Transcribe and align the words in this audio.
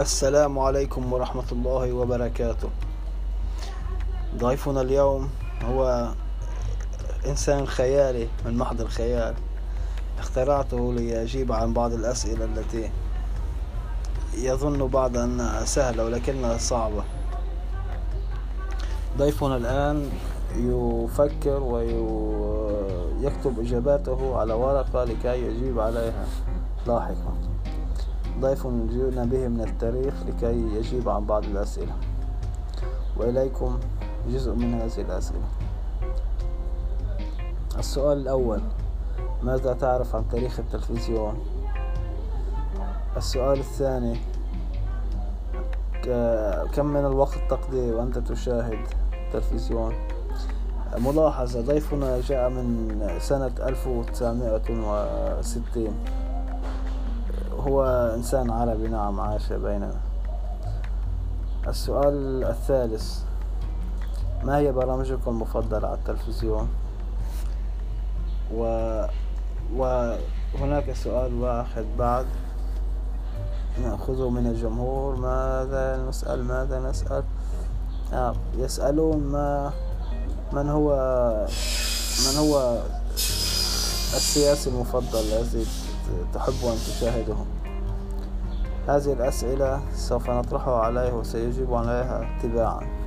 السلام 0.00 0.58
عليكم 0.58 1.12
ورحمة 1.12 1.44
الله 1.52 1.92
وبركاته. 1.92 2.68
ضيفنا 4.36 4.80
اليوم 4.80 5.30
هو 5.64 6.08
إنسان 7.26 7.66
خيالي 7.66 8.28
من 8.46 8.58
محض 8.58 8.80
الخيال 8.80 9.34
اخترعته 10.18 10.92
ليجيب 10.92 11.52
عن 11.52 11.72
بعض 11.72 11.92
الأسئلة 11.92 12.44
التي 12.44 12.90
يظن 14.34 14.86
بعض 14.86 15.16
أنها 15.16 15.64
سهلة 15.64 16.04
ولكنها 16.04 16.58
صعبة. 16.58 17.04
ضيفنا 19.18 19.56
الآن 19.56 20.10
يفكر 20.56 21.62
ويكتب 21.62 23.60
إجاباته 23.60 24.38
على 24.38 24.54
ورقة 24.54 25.04
لكي 25.04 25.42
يجيب 25.42 25.80
عليها 25.80 26.26
لاحقا. 26.86 27.53
ضيف 28.40 28.66
جئنا 28.66 29.24
به 29.24 29.48
من 29.48 29.60
التاريخ 29.60 30.14
لكي 30.26 30.76
يجيب 30.76 31.08
عن 31.08 31.24
بعض 31.24 31.44
الأسئلة. 31.44 31.92
وإليكم 33.16 33.78
جزء 34.28 34.54
من 34.54 34.74
هذه 34.74 35.00
الأسئلة. 35.00 35.48
السؤال 37.78 38.18
الأول 38.18 38.60
ماذا 39.42 39.72
تعرف 39.72 40.16
عن 40.16 40.28
تاريخ 40.28 40.58
التلفزيون؟ 40.58 41.38
السؤال 43.16 43.58
الثاني 43.58 44.16
كم 46.74 46.86
من 46.86 47.06
الوقت 47.06 47.38
تقضي 47.50 47.92
وأنت 47.92 48.18
تشاهد 48.18 48.78
تلفزيون؟ 49.32 49.94
ملاحظة 50.98 51.60
ضيفنا 51.60 52.20
جاء 52.20 52.50
من 52.50 53.18
سنة 53.18 53.52
1960 53.60 55.94
هو 57.66 57.84
إنسان 58.14 58.50
عربي 58.50 58.88
نعم 58.88 59.20
عاش 59.20 59.52
بيننا 59.52 59.94
السؤال 61.68 62.44
الثالث. 62.44 63.18
ما 64.44 64.56
هي 64.58 64.72
برامجكم 64.72 65.30
المفضلة 65.30 65.88
على 65.88 65.98
التلفزيون؟ 65.98 66.68
و 68.54 68.64
وهناك 69.76 70.92
سؤال 70.92 71.34
واحد 71.34 71.84
بعد. 71.98 72.26
نأخذه 73.82 74.28
من 74.28 74.46
الجمهور. 74.46 75.16
ماذا 75.16 76.06
نسأل؟ 76.08 76.44
ماذا 76.44 76.80
نسأل؟ 76.80 77.24
آه 78.12 78.34
يسألون 78.56 79.18
ما 79.18 79.72
من 80.52 80.68
هو 80.68 80.90
من 82.26 82.36
هو 82.38 82.82
السياسي 84.14 84.70
المفضل؟ 84.70 85.18
الذي 85.18 85.66
تحب 86.34 86.64
أن 86.64 86.76
تشاهده 86.76 87.36
هذه 88.88 89.12
الأسئلة 89.12 89.80
سوف 89.94 90.30
نطرحها 90.30 90.80
عليه 90.80 91.12
وسيجيب 91.12 91.74
عليها 91.74 92.38
تباعا. 92.42 93.03